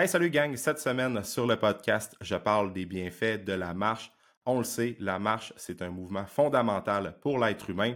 [0.00, 0.54] Hey, salut gang!
[0.54, 4.12] Cette semaine sur le podcast, je parle des bienfaits de la marche.
[4.46, 7.94] On le sait, la marche, c'est un mouvement fondamental pour l'être humain,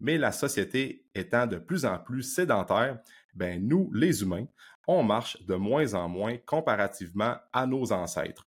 [0.00, 3.00] mais la société étant de plus en plus sédentaire,
[3.34, 4.46] ben nous, les humains,
[4.88, 8.46] on marche de moins en moins comparativement à nos ancêtres.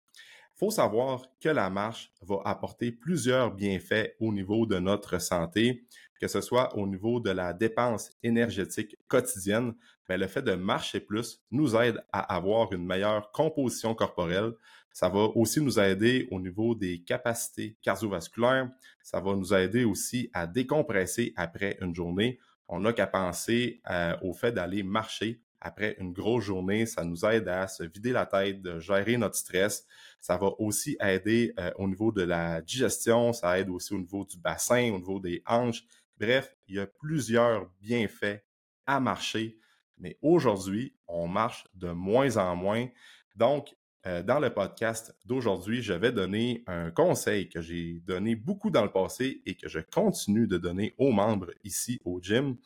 [0.55, 5.85] Faut savoir que la marche va apporter plusieurs bienfaits au niveau de notre santé,
[6.19, 9.73] que ce soit au niveau de la dépense énergétique quotidienne,
[10.07, 14.53] mais le fait de marcher plus nous aide à avoir une meilleure composition corporelle.
[14.91, 18.69] Ça va aussi nous aider au niveau des capacités cardiovasculaires.
[19.03, 22.39] Ça va nous aider aussi à décompresser après une journée.
[22.67, 26.85] On n'a qu'à penser euh, au fait d'aller marcher après une grosse journée.
[26.85, 29.85] Ça nous aide à se vider la tête, de gérer notre stress.
[30.19, 33.33] Ça va aussi aider euh, au niveau de la digestion.
[33.33, 35.83] Ça aide aussi au niveau du bassin, au niveau des hanches.
[36.19, 38.43] Bref, il y a plusieurs bienfaits
[38.85, 39.57] à marcher,
[39.97, 42.87] mais aujourd'hui, on marche de moins en moins.
[43.35, 43.73] Donc,
[44.05, 48.83] euh, dans le podcast d'aujourd'hui, je vais donner un conseil que j'ai donné beaucoup dans
[48.83, 52.57] le passé et que je continue de donner aux membres ici au gym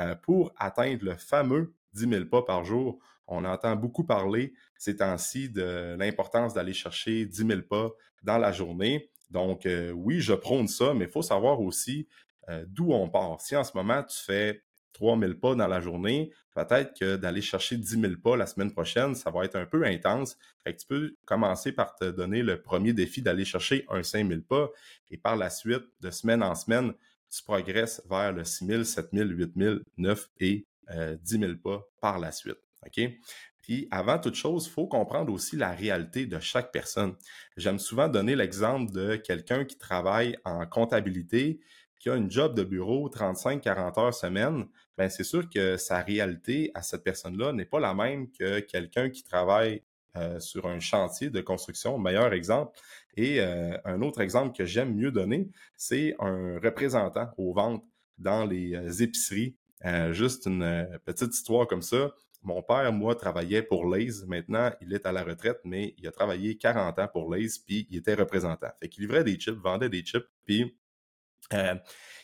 [0.00, 2.98] euh, pour atteindre le fameux 10 000 pas par jour.
[3.26, 7.90] On entend beaucoup parler ces temps-ci de l'importance d'aller chercher 10 000 pas
[8.22, 9.10] dans la journée.
[9.30, 12.06] Donc, euh, oui, je prône ça, mais il faut savoir aussi
[12.48, 13.40] euh, d'où on part.
[13.40, 14.62] Si en ce moment, tu fais
[14.94, 19.14] 3000 pas dans la journée, peut-être que d'aller chercher 10 000 pas la semaine prochaine,
[19.14, 20.36] ça va être un peu intense.
[20.66, 24.70] Tu peux commencer par te donner le premier défi d'aller chercher un 5000 pas
[25.10, 26.92] et par la suite, de semaine en semaine,
[27.30, 30.66] tu progresses vers le 6 000, 7 000, 8 000, 9 et
[31.22, 32.58] 10 000 pas par la suite.
[32.86, 33.00] OK?
[33.68, 37.14] Puis avant toute chose, il faut comprendre aussi la réalité de chaque personne.
[37.56, 41.60] J'aime souvent donner l'exemple de quelqu'un qui travaille en comptabilité
[42.08, 46.70] qui a une job de bureau 35-40 heures semaine, ben c'est sûr que sa réalité
[46.74, 49.82] à cette personne-là n'est pas la même que quelqu'un qui travaille
[50.16, 51.98] euh, sur un chantier de construction.
[51.98, 52.78] Meilleur exemple.
[53.14, 57.84] Et euh, un autre exemple que j'aime mieux donner, c'est un représentant aux ventes
[58.16, 59.54] dans les euh, épiceries.
[60.12, 62.10] juste une petite histoire comme ça.
[62.42, 64.24] Mon père, moi, travaillait pour Lays.
[64.26, 67.86] Maintenant, il est à la retraite, mais il a travaillé 40 ans pour Lays, puis
[67.90, 68.68] il était représentant.
[68.80, 70.77] Fait qu'il livrait des chips, vendait des chips, puis
[71.52, 71.74] euh,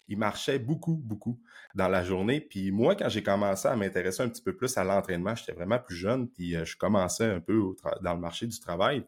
[0.08, 1.40] il marchait beaucoup, beaucoup
[1.74, 2.40] dans la journée.
[2.40, 5.78] Puis moi, quand j'ai commencé à m'intéresser un petit peu plus à l'entraînement, j'étais vraiment
[5.78, 7.60] plus jeune, puis euh, je commençais un peu
[8.02, 9.04] dans le marché du travail.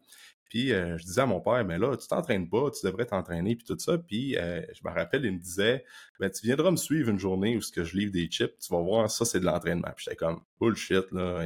[0.49, 3.55] Puis euh, je disais à mon père, mais là, tu t'entraînes pas, tu devrais t'entraîner,
[3.55, 3.97] puis tout ça.
[3.97, 5.83] Puis je me rappelle, il me disait,
[6.19, 8.73] ben tu viendras me suivre une journée où ce que je livre des chips, tu
[8.73, 9.91] vas voir, ça c'est de l'entraînement.
[9.95, 11.45] Puis j'étais comme bullshit là,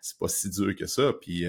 [0.00, 1.12] c'est pas si dur que ça.
[1.20, 1.46] Puis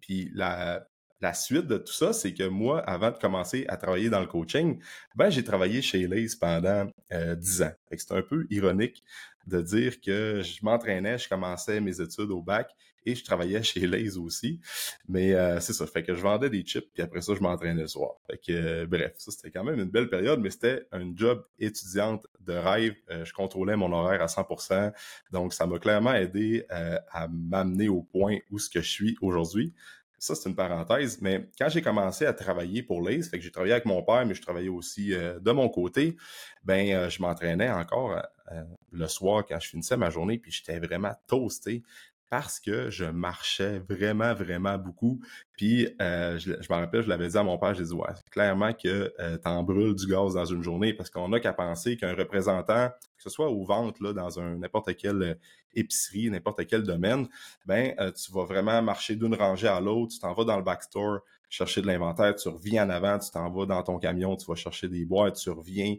[0.00, 0.86] puis la,
[1.20, 4.26] la suite de tout ça, c'est que moi, avant de commencer à travailler dans le
[4.26, 4.80] coaching,
[5.14, 7.72] ben, j'ai travaillé chez Lays pendant euh, 10 ans.
[7.96, 9.02] C'est un peu ironique
[9.46, 12.74] de dire que je m'entraînais, je commençais mes études au bac
[13.06, 14.60] et je travaillais chez Lays aussi.
[15.08, 17.82] Mais euh, c'est ça, fait que je vendais des chips, puis après ça, je m'entraînais
[17.82, 18.16] le soir.
[18.26, 21.46] Fait que, euh, bref, ça, c'était quand même une belle période, mais c'était un job
[21.58, 22.94] étudiante de rêve.
[23.10, 24.92] Euh, je contrôlais mon horaire à 100%.
[25.30, 29.72] Donc, ça m'a clairement aidé à m'amener au point où ce que je suis aujourd'hui.
[30.18, 33.50] Ça, c'est une parenthèse, mais quand j'ai commencé à travailler pour l'ACE, fait que j'ai
[33.50, 36.16] travaillé avec mon père, mais je travaillais aussi euh, de mon côté,
[36.64, 38.16] ben euh, je m'entraînais encore
[38.52, 38.62] euh,
[38.92, 41.82] le soir quand je finissais ma journée, puis j'étais vraiment toasté
[42.30, 45.20] parce que je marchais vraiment, vraiment beaucoup.
[45.52, 48.72] Puis, je, je me rappelle, je l'avais dit à mon père, j'ai dit, ouais, clairement
[48.72, 52.14] que euh, t'en brûles du gaz dans une journée parce qu'on n'a qu'à penser qu'un
[52.14, 55.34] représentant, que ce soit aux ventes, là, dans un n'importe quelle euh,
[55.74, 57.28] épicerie, n'importe quel domaine,
[57.64, 60.62] ben, euh, tu vas vraiment marcher d'une rangée à l'autre, tu t'en vas dans le
[60.62, 64.46] backstore, chercher de l'inventaire, tu reviens en avant, tu t'en vas dans ton camion, tu
[64.46, 65.96] vas chercher des boîtes, tu reviens,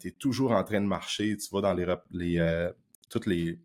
[0.00, 2.70] tu es toujours en train de marcher, tu vas dans les, les
[3.08, 3.58] toutes les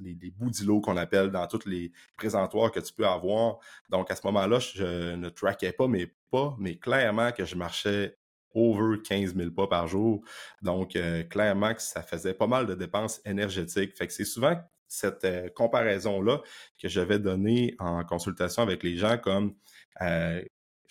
[0.00, 3.58] les, bouts qu'on appelle dans tous les présentoirs que tu peux avoir.
[3.90, 8.16] Donc, à ce moment-là, je ne traquais pas mes pas, mais clairement que je marchais
[8.54, 10.22] over 15 000 pas par jour.
[10.62, 13.96] Donc, euh, clairement que ça faisait pas mal de dépenses énergétiques.
[13.96, 14.56] Fait que c'est souvent
[14.88, 16.42] cette euh, comparaison-là
[16.80, 19.54] que je vais donner en consultation avec les gens comme
[20.00, 20.42] euh,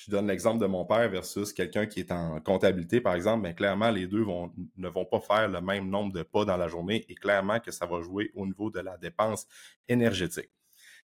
[0.04, 3.54] je donne l'exemple de mon père versus quelqu'un qui est en comptabilité, par exemple, mais
[3.54, 4.26] clairement, les deux
[4.78, 7.72] ne vont pas faire le même nombre de pas dans la journée et clairement que
[7.72, 9.46] ça va jouer au niveau de la dépense
[9.88, 10.50] énergétique.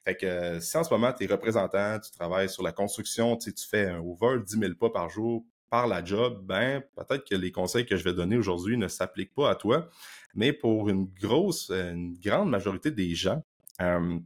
[0.05, 3.55] Fait que si en ce moment, tu es représentant, tu travailles sur la construction, tu,
[3.55, 7.35] tu fais un over 10 000 pas par jour par la job, ben peut-être que
[7.35, 9.89] les conseils que je vais donner aujourd'hui ne s'appliquent pas à toi,
[10.35, 13.43] mais pour une grosse, une grande majorité des gens,
[13.81, 14.19] euh,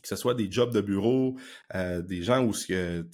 [0.00, 1.36] que ce soit des jobs de bureau,
[1.74, 2.54] euh, des gens où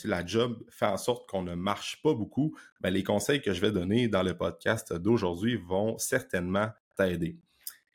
[0.05, 3.61] la job fait en sorte qu'on ne marche pas beaucoup, ben, les conseils que je
[3.61, 7.37] vais donner dans le podcast d'aujourd'hui vont certainement t'aider.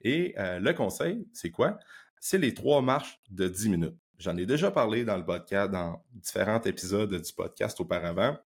[0.01, 1.79] Et euh, le conseil, c'est quoi?
[2.19, 3.97] C'est les trois marches de 10 minutes.
[4.19, 8.37] J'en ai déjà parlé dans le podcast, dans différents épisodes du podcast auparavant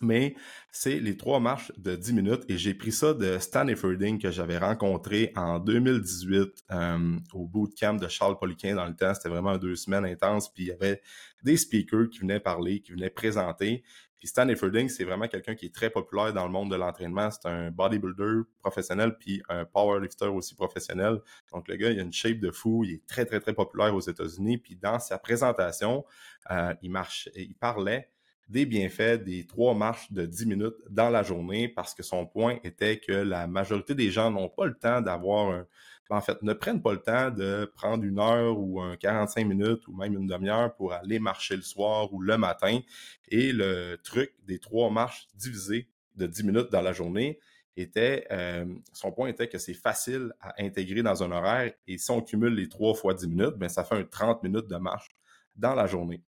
[0.00, 0.34] mais
[0.70, 4.30] c'est les trois marches de 10 minutes et j'ai pris ça de Stan Efferding que
[4.30, 9.14] j'avais rencontré en 2018 euh, au bootcamp de Charles Poliquin dans le temps.
[9.14, 10.52] C'était vraiment deux semaines intenses.
[10.52, 11.00] Puis il y avait
[11.42, 13.82] des speakers qui venaient parler, qui venaient présenter.
[14.18, 17.30] Puis Stan Efferding, c'est vraiment quelqu'un qui est très populaire dans le monde de l'entraînement.
[17.30, 21.20] C'est un bodybuilder professionnel puis un powerlifter aussi professionnel.
[21.52, 22.84] Donc le gars, il a une shape de fou.
[22.84, 24.58] Il est très, très, très populaire aux États-Unis.
[24.58, 26.04] Puis dans sa présentation,
[26.50, 28.10] euh, il, marche, il parlait
[28.48, 32.58] des bienfaits des trois marches de 10 minutes dans la journée parce que son point
[32.62, 35.66] était que la majorité des gens n'ont pas le temps d'avoir un...
[36.08, 39.88] En fait, ne prennent pas le temps de prendre une heure ou un 45 minutes
[39.88, 42.78] ou même une demi-heure pour aller marcher le soir ou le matin.
[43.26, 47.40] Et le truc des trois marches divisées de 10 minutes dans la journée
[47.76, 52.10] était, euh, son point était que c'est facile à intégrer dans un horaire et si
[52.12, 55.08] on cumule les trois fois 10 minutes, ben ça fait un 30 minutes de marche
[55.56, 56.22] dans la journée.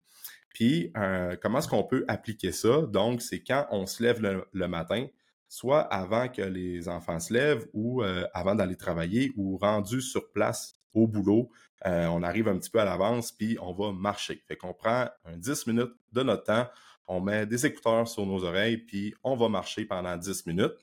[0.58, 2.82] Puis, euh, comment est-ce qu'on peut appliquer ça?
[2.82, 4.20] Donc, c'est quand on se lève
[4.54, 5.06] le, matin,
[5.48, 10.32] soit avant que les enfants se lèvent ou euh, avant d'aller travailler ou rendu sur
[10.32, 11.52] place au boulot.
[11.86, 14.44] Euh, on arrive un petit peu à l'avance, puis on va marcher.
[14.48, 16.68] Fait qu'on prend un 10 minutes de notre temps,
[17.08, 20.74] on met des écouteurs sur nos oreilles, puis on va marcher pendant 10 minutes.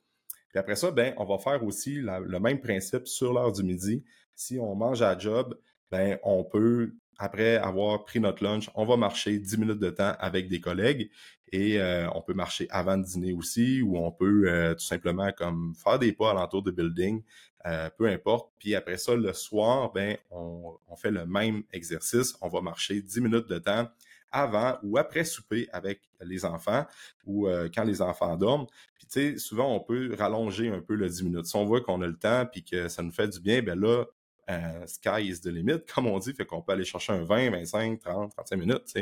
[0.51, 4.05] Puis après ça, ben, on va faire aussi le même principe sur l'heure du midi.
[4.37, 5.59] Si on mange à job,
[5.91, 10.15] ben, on peut après avoir pris notre lunch, on va marcher 10 minutes de temps
[10.19, 11.11] avec des collègues
[11.55, 15.31] et euh, on peut marcher avant de dîner aussi ou on peut euh, tout simplement
[15.31, 17.23] comme faire des pas alentour de building,
[17.67, 18.51] euh, peu importe.
[18.59, 22.35] Puis après ça, le soir, ben, on, on, fait le même exercice.
[22.41, 23.89] On va marcher 10 minutes de temps
[24.33, 26.87] avant ou après souper avec les enfants
[27.25, 28.67] ou quand les enfants dorment.
[28.97, 31.47] Puis tu sais, souvent on peut rallonger un peu le 10 minutes.
[31.47, 33.79] Si on voit qu'on a le temps puis que ça nous fait du bien, ben
[33.79, 34.07] là,
[34.51, 37.51] euh, sky is the limit, comme on dit, fait qu'on peut aller chercher un 20,
[37.51, 38.95] 25, 30, 35 minutes.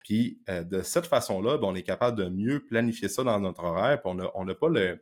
[0.00, 3.64] Puis euh, de cette façon-là, ben, on est capable de mieux planifier ça dans notre
[3.64, 4.00] horaire.
[4.02, 5.00] Puis on n'a pas le,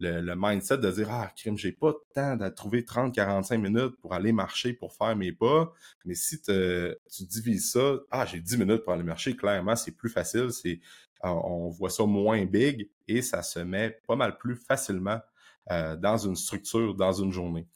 [0.00, 4.14] le, mindset de dire Ah, crime, j'ai pas de temps de trouver 30-45 minutes pour
[4.14, 5.72] aller marcher, pour faire mes pas.
[6.04, 10.10] Mais si tu divises ça, ah, j'ai 10 minutes pour aller marcher, clairement, c'est plus
[10.10, 10.50] facile.
[10.52, 10.80] C'est
[11.22, 15.20] on voit ça moins big et ça se met pas mal plus facilement
[15.70, 17.66] euh, dans une structure, dans une journée.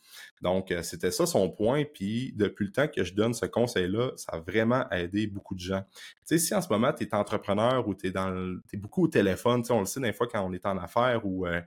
[0.43, 1.85] Donc, euh, c'était ça son point.
[1.85, 5.61] Puis, depuis le temps que je donne ce conseil-là, ça a vraiment aidé beaucoup de
[5.61, 5.83] gens.
[5.91, 9.05] Tu sais, si en ce moment, tu es entrepreneur ou tu es, dans es beaucoup
[9.05, 11.47] au téléphone, tu sais, on le sait des fois quand on est en affaires ou
[11.47, 11.63] euh,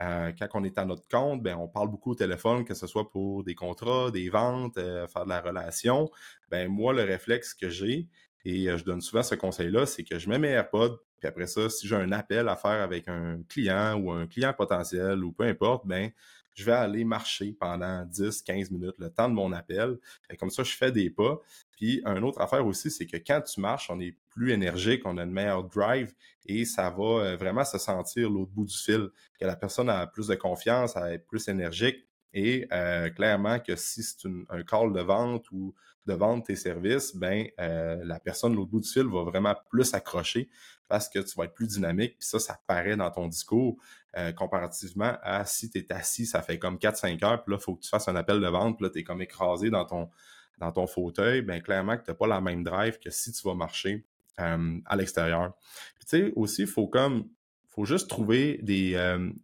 [0.00, 3.10] quand on est à notre compte, ben, on parle beaucoup au téléphone, que ce soit
[3.10, 6.08] pour des contrats, des ventes, faire de la relation.
[6.50, 8.08] Ben, moi, le réflexe que j'ai,
[8.46, 11.68] et je donne souvent ce conseil-là, c'est que je mets mes AirPods, puis après ça,
[11.68, 15.44] si j'ai un appel à faire avec un client ou un client potentiel ou peu
[15.44, 16.10] importe, ben
[16.58, 19.96] je vais aller marcher pendant 10, 15 minutes, le temps de mon appel.
[20.28, 21.40] Et comme ça, je fais des pas.
[21.70, 25.18] Puis, une autre affaire aussi, c'est que quand tu marches, on est plus énergique, on
[25.18, 26.12] a une meilleure drive
[26.46, 30.08] et ça va euh, vraiment se sentir l'autre bout du fil, que la personne a
[30.08, 32.04] plus de confiance, elle est plus énergique.
[32.34, 35.74] Et euh, clairement que si c'est un call de vente ou
[36.08, 39.54] de vendre tes services, ben euh, la personne de l'autre bout du fil va vraiment
[39.68, 40.48] plus accrocher
[40.88, 42.16] parce que tu vas être plus dynamique.
[42.18, 43.76] Puis ça, ça paraît dans ton discours
[44.16, 47.62] euh, comparativement à si tu es assis, ça fait comme 4-5 heures, puis là, il
[47.62, 49.84] faut que tu fasses un appel de vente, puis là, tu es comme écrasé dans
[49.84, 51.42] ton, fauteuil.
[51.42, 54.06] Bien, clairement que tu n'as pas la même drive que si tu vas marcher
[54.40, 55.52] euh, à l'extérieur.
[55.98, 57.28] Puis tu sais, aussi, il faut comme
[57.68, 58.96] faut juste trouver des,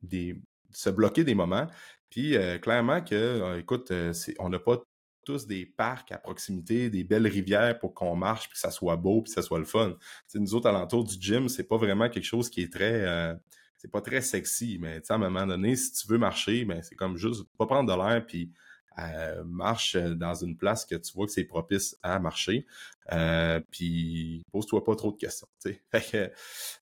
[0.02, 0.40] des
[0.72, 1.68] se bloquer des moments.
[2.08, 3.92] Puis clairement que, écoute,
[4.40, 4.82] on n'a pas
[5.24, 8.96] tous des parcs à proximité, des belles rivières pour qu'on marche, puis que ça soit
[8.96, 9.96] beau, puis que ça soit le fun.
[10.28, 13.04] T'sais, nous autres, alentour du gym, c'est pas vraiment quelque chose qui est très...
[13.04, 13.34] Euh,
[13.76, 16.94] c'est pas très sexy, mais à un moment donné, si tu veux marcher, ben, c'est
[16.94, 18.50] comme juste pas prendre de l'air, puis
[18.98, 22.64] euh, marche dans une place que tu vois que c'est propice à marcher.
[23.12, 25.48] Euh, puis pose-toi pas trop de questions.
[25.62, 26.30] Fait que,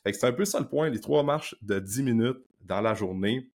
[0.04, 0.90] fait que c'est un peu ça le point.
[0.90, 3.50] Les trois marches de 10 minutes dans la journée,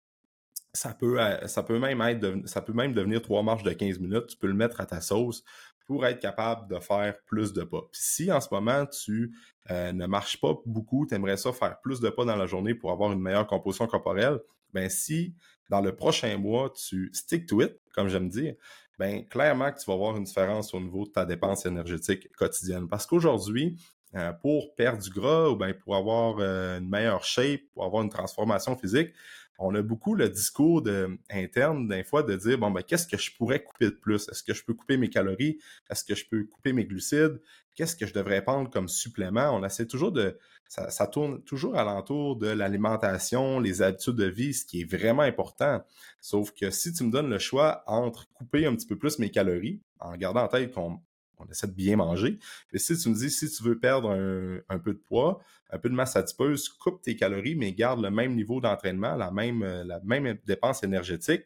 [0.74, 4.00] ça peut, euh, ça peut même être, ça peut même devenir trois marches de 15
[4.00, 4.27] minutes.
[4.27, 5.44] Tu peux le mettre à ta sauce
[5.86, 7.82] pour être capable de faire plus de pas.
[7.92, 9.36] Puis si en ce moment tu
[9.70, 12.74] euh, ne marches pas beaucoup, tu aimerais ça faire plus de pas dans la journée
[12.74, 14.39] pour avoir une meilleure composition corporelle,
[14.74, 15.36] ben si
[15.70, 18.56] dans le prochain mois tu stick to it, comme j'aime dire,
[18.98, 22.88] ben clairement que tu vas voir une différence au niveau de ta dépense énergétique quotidienne.
[22.88, 23.77] Parce qu'aujourd'hui,
[24.15, 28.10] euh, pour perdre du gras ou bien pour avoir une meilleure shape, pour avoir une
[28.10, 29.12] transformation physique,
[29.60, 33.18] on a beaucoup le discours de, interne des fois de dire bon ben qu'est-ce que
[33.18, 34.28] je pourrais couper de plus?
[34.30, 35.60] Est-ce que je peux couper mes calories?
[35.90, 37.40] Est-ce que je peux couper mes glucides?
[37.76, 39.50] Qu'est-ce que je devrais prendre comme supplément?
[39.52, 44.66] On essaie toujours de ça, tourne toujours alentour de l'alimentation, les habitudes de vie, ce
[44.66, 45.84] qui est vraiment important.
[46.20, 49.30] Sauf que si tu me donnes le choix entre couper un petit peu plus mes
[49.30, 51.00] calories, en gardant en tête qu'on
[51.46, 52.40] on essaie de bien manger.
[52.72, 55.90] Mais si tu me dis, si tu veux perdre un, peu de poids, un peu
[55.90, 60.00] de masse adipeuse, coupe tes calories, mais garde le même niveau d'entraînement, la même, la
[60.04, 61.44] même dépense énergétique,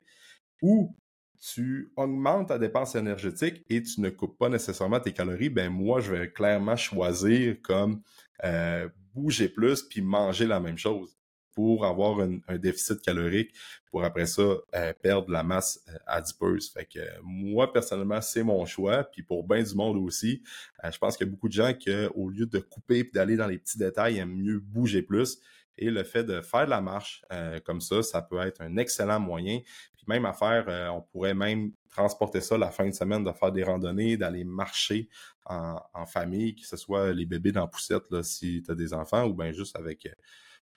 [0.62, 0.96] ou
[1.40, 6.00] tu augmentes ta dépense énergétique et tu ne coupes pas nécessairement tes calories, ben moi,
[6.00, 8.02] je vais clairement choisir comme
[8.44, 11.18] euh, bouger plus puis manger la même chose
[11.58, 13.52] pour avoir un déficit calorique
[13.90, 16.70] pour après ça euh, perdre la masse euh, adipeuse.
[16.70, 19.04] Fait que moi, personnellement, c'est mon choix.
[19.06, 20.44] Puis pour bien du monde aussi,
[20.84, 23.38] je pense qu'il y a beaucoup de gens qui, au lieu de couper et d'aller
[23.38, 25.40] dans les petits détails, aiment mieux bouger plus.
[25.80, 27.24] Et le fait de faire de la marche
[27.66, 29.62] comme ça, ça peut être un excellent moyen
[30.08, 33.64] même affaire, euh, on pourrait même transporter ça la fin de semaine, de faire des
[33.64, 35.10] randonnées, d'aller marcher
[35.46, 38.94] en, famille, que ce soit les bébés dans la poussette, là, si tu as des
[38.94, 40.12] enfants, ou bien juste avec euh,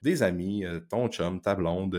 [0.02, 1.98] des amis, euh, ton chum, ta blonde,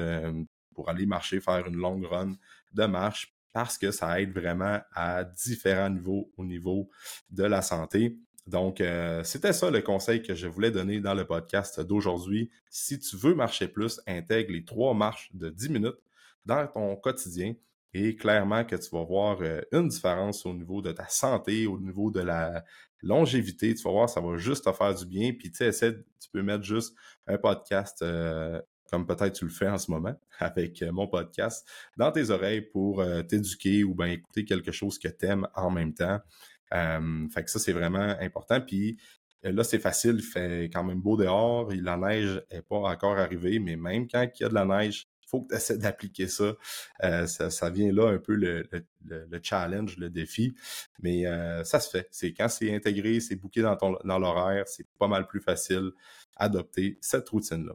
[0.74, 2.34] pour aller marcher, faire une longue run
[2.74, 6.89] de marche, parce que ça aide vraiment à différents niveaux au niveau
[7.29, 8.17] de la santé.
[8.48, 8.81] Donc,
[9.24, 12.50] c'était ça le conseil que je voulais donner dans le podcast d'aujourd'hui.
[12.70, 16.00] Si tu veux marcher plus, intègre les trois marches de 10 minutes
[16.46, 17.53] dans ton quotidien
[17.93, 21.79] et clairement que tu vas voir euh, une différence au niveau de ta santé, au
[21.79, 22.63] niveau de la
[23.01, 23.74] longévité.
[23.74, 25.33] Tu vas voir, ça va juste te faire du bien.
[25.33, 26.95] Puis tu sais, tu peux mettre juste
[27.27, 31.67] un podcast euh, comme peut-être tu le fais en ce moment avec euh, mon podcast,
[31.98, 35.93] dans tes oreilles pour t'éduquer ou bien écouter quelque chose que tu aimes en même
[35.93, 36.19] temps.
[36.71, 38.62] fait que ça, c'est vraiment important.
[38.62, 38.98] Puis
[39.43, 43.60] là, c'est facile, il fait quand même beau dehors, la neige n'est pas encore arrivée,
[43.60, 46.28] mais même quand il y a de la neige, faut que tu essaies d'appliquer
[47.04, 47.50] euh, ça.
[47.50, 47.70] ça.
[47.70, 48.68] vient là un peu le,
[49.42, 50.54] challenge, le défi.
[51.00, 52.08] Mais euh, ça se fait.
[52.12, 55.92] C'est quand c'est intégré, c'est booké dans, ton, dans l'horaire, c'est pas mal plus facile
[56.38, 57.74] d'adopter cette routine-là.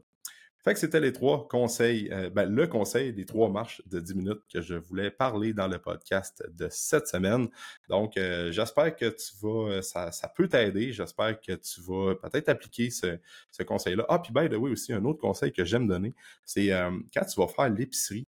[0.66, 4.16] Fait que c'était les trois conseils, euh, ben, le conseil des trois marches de 10
[4.16, 7.46] minutes que je voulais parler dans le podcast de cette semaine.
[7.88, 10.92] Donc, euh, j'espère que tu vas, euh, ça, peut t'aider.
[10.92, 13.16] J'espère que tu vas peut-être appliquer ce,
[13.52, 14.06] ce conseil-là.
[14.08, 16.70] Ah, puis by the way, aussi, un autre conseil que j'aime donner, c'est
[17.14, 18.26] quand tu vas faire l'épicerie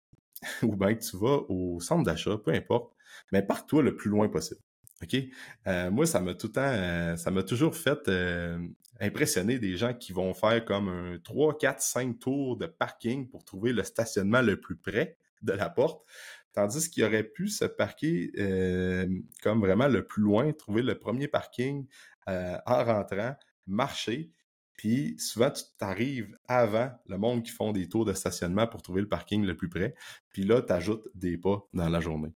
[0.64, 2.94] ou bien que tu vas au centre d'achat, peu importe,
[3.34, 4.62] mais pars-toi le plus loin possible.
[5.04, 5.18] OK?
[5.92, 8.10] moi, ça m'a tout le temps, ça m'a toujours fait
[9.02, 13.44] impressionner des gens qui vont faire comme un 3, 4, 5 tours de parking pour
[13.44, 16.06] trouver le stationnement le plus près de la porte.
[16.54, 19.08] Tandis qu'il aurait pu se parquer euh,
[19.42, 21.88] comme vraiment le plus loin, trouver le premier parking
[22.30, 24.32] euh, en rentrant, marcher.
[24.74, 29.02] Puis souvent, tu t'arrives avant le monde qui font des tours de stationnement pour trouver
[29.02, 29.96] le parking le plus près.
[30.30, 32.34] Puis là, tu ajoutes des pas dans la journée.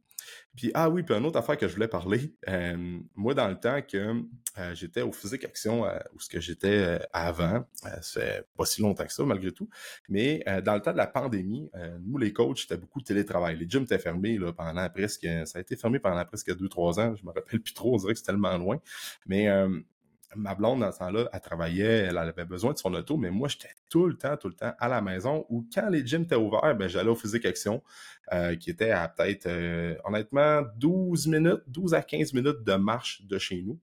[0.56, 3.58] Puis, ah oui, puis une autre affaire que je voulais parler, euh, moi, dans le
[3.58, 4.22] temps que
[4.58, 7.64] euh, j'étais au Physique Action, euh, où ce que j'étais avant,
[8.02, 9.68] c'est pas si longtemps que ça, malgré tout,
[10.08, 13.56] mais dans le temps de la pandémie, nous, les coachs, c'était beaucoup de télétravail.
[13.56, 17.00] Les gyms étaient fermés là, pendant presque, ça a été fermé pendant presque deux, trois
[17.00, 18.78] ans, je me rappelle plus trop, on dirait que c'est tellement loin,
[19.26, 19.48] mais
[20.36, 23.48] ma blonde, dans ce temps-là, elle travaillait, elle avait besoin de son auto, mais moi,
[23.48, 26.36] j'étais tout le temps, tout le temps à la maison ou quand les gyms étaient
[26.36, 27.82] ouverts, ben, j'allais au Physique Action,
[28.32, 33.22] euh, qui était à peut-être, euh, honnêtement, 12 minutes, 12 à 15 minutes de marche
[33.24, 33.78] de chez nous.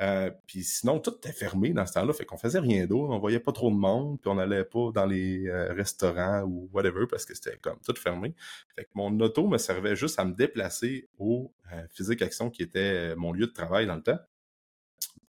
[0.00, 3.18] Euh, puis sinon, tout était fermé dans ce temps-là, fait qu'on faisait rien d'autre, on
[3.18, 7.24] voyait pas trop de monde, puis on n'allait pas dans les restaurants ou whatever parce
[7.24, 8.34] que c'était comme tout fermé.
[8.74, 11.52] Fait que mon auto me servait juste à me déplacer au
[11.90, 14.18] Physique Action qui était mon lieu de travail dans le temps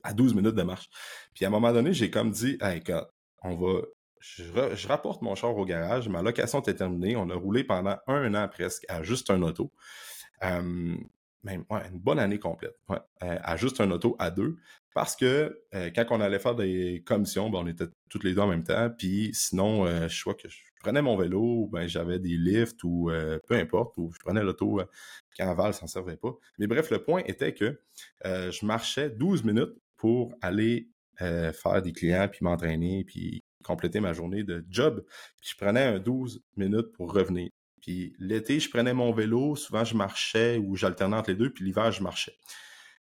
[0.02, 0.88] à 12 minutes de marche.
[1.34, 2.82] Puis à un moment donné, j'ai comme dit, hey,
[3.42, 3.82] on va,
[4.20, 8.34] je, rapporte mon char au garage, ma location était terminée, on a roulé pendant un
[8.34, 9.72] an presque à juste un auto.
[10.40, 14.56] même ouais, une bonne année complète, ouais, à juste un auto à deux.
[14.94, 18.40] Parce que euh, quand on allait faire des commissions, ben, on était toutes les deux
[18.40, 18.90] en même temps.
[18.96, 23.10] Puis sinon, euh, je crois que je prenais mon vélo, ben, j'avais des lifts ou
[23.10, 24.80] euh, peu importe, ou je prenais l'auto
[25.36, 26.34] quand Aval s'en servait pas.
[26.58, 27.80] Mais bref, le point était que
[28.24, 30.88] je marchais 12 minutes pour aller
[31.20, 35.04] euh, faire des clients, puis m'entraîner, puis compléter ma journée de job.
[35.40, 37.50] Puis je prenais un 12 minutes pour revenir.
[37.80, 41.64] Puis l'été, je prenais mon vélo, souvent je marchais ou j'alternais entre les deux, puis
[41.64, 42.34] l'hiver, je marchais.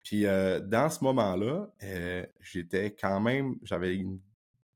[0.03, 4.19] Puis euh, dans ce moment-là, euh, j'étais quand même, j'avais une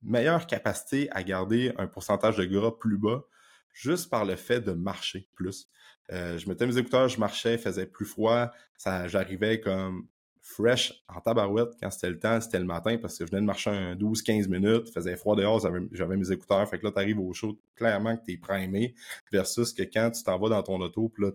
[0.01, 3.25] meilleure capacité à garder un pourcentage de gras plus bas
[3.73, 5.69] juste par le fait de marcher plus.
[6.09, 10.07] je mettais mes écouteurs, je marchais, faisait plus froid, ça, j'arrivais comme
[10.43, 13.47] fresh en tabarouette quand c'était le temps, c'était le matin parce que je venais de
[13.47, 15.61] marcher un 12-15 minutes, faisait froid dehors,
[15.93, 18.95] j'avais mes écouteurs, fait que là, tu arrives au show, clairement que tu es primé,
[19.31, 21.31] versus que quand tu t'en vas dans ton auto, puis là,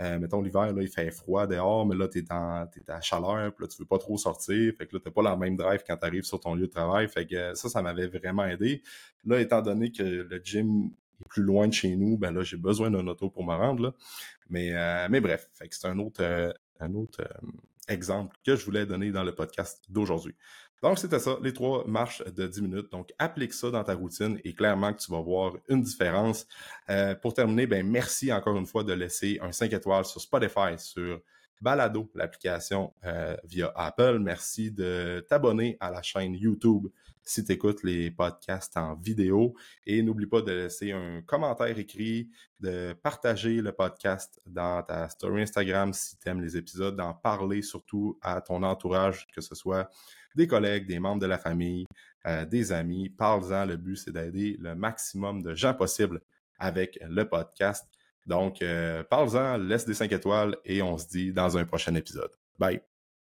[0.00, 3.64] euh, mettons l'hiver, là, il fait froid dehors, mais là, tu es, à chaleur, puis
[3.64, 5.96] là, tu veux pas trop sortir, fait que là, t'as pas la même drive quand
[5.96, 8.82] tu arrives sur ton lieu de travail, fait que ça, ça m'avait vraiment aidé.
[9.24, 12.56] Là, étant donné que le gym est plus loin de chez nous, ben là, j'ai
[12.56, 13.94] besoin d'un auto pour me rendre.
[14.50, 17.22] Mais, euh, mais bref, c'est un autre, euh, un autre
[17.92, 20.34] exemples que je voulais donner dans le podcast d'aujourd'hui.
[20.82, 22.90] Donc, c'était ça, les trois marches de 10 minutes.
[22.90, 26.44] Donc, applique ça dans ta routine et clairement que tu vas voir une différence.
[26.90, 30.76] Euh, pour terminer, ben, merci encore une fois de laisser un 5 étoiles sur Spotify,
[30.78, 31.20] sur
[31.60, 34.18] Balado, l'application euh, via Apple.
[34.18, 36.88] Merci de t'abonner à la chaîne YouTube
[37.24, 39.54] si tu écoutes les podcasts en vidéo.
[39.86, 42.30] Et n'oublie pas de laisser un commentaire écrit,
[42.60, 47.62] de partager le podcast dans ta story Instagram si tu aimes les épisodes, d'en parler
[47.62, 49.88] surtout à ton entourage, que ce soit
[50.34, 51.86] des collègues, des membres de la famille,
[52.26, 53.08] euh, des amis.
[53.10, 53.66] Parle-en.
[53.66, 56.20] Le but, c'est d'aider le maximum de gens possible
[56.58, 57.88] avec le podcast.
[58.26, 62.30] Donc, euh, parle-en, laisse des 5 étoiles et on se dit dans un prochain épisode.
[62.58, 62.82] Bye!